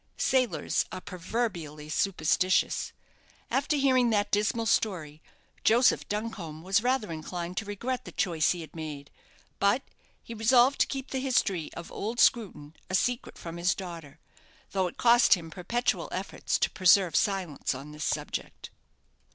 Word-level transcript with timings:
Sailors 0.17 0.83
are 0.91 0.99
proverbially 0.99 1.87
superstitious. 1.87 2.91
After 3.51 3.75
hearing 3.77 4.09
that 4.09 4.31
dismal 4.31 4.65
story, 4.65 5.21
Joseph 5.63 6.09
Duncombe 6.09 6.63
was 6.63 6.81
rather 6.81 7.11
inclined 7.11 7.55
to 7.57 7.65
regret 7.65 8.05
the 8.05 8.11
choice 8.11 8.49
he 8.49 8.61
had 8.61 8.75
made; 8.75 9.11
but 9.59 9.83
he 10.23 10.33
resolved 10.33 10.79
to 10.79 10.87
keep 10.87 11.11
the 11.11 11.19
history 11.21 11.71
of 11.75 11.91
old 11.91 12.17
Screwton 12.19 12.73
a 12.89 12.95
secret 12.95 13.37
from 13.37 13.57
his 13.57 13.75
daughter, 13.75 14.19
though 14.71 14.87
it 14.87 14.97
cost 14.97 15.35
him 15.35 15.51
perpetual 15.51 16.09
efforts 16.11 16.57
to 16.57 16.71
preserve 16.71 17.15
silence 17.15 17.75
on 17.75 17.91
this 17.91 18.03
subject. 18.05 18.71